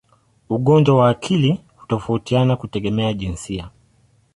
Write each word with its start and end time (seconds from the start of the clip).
Ugonjwa 0.49 0.95
wa 0.95 1.09
akili 1.09 1.59
hutofautiana 1.75 2.55
kutegemea 2.55 3.13
jinsia. 3.13 3.69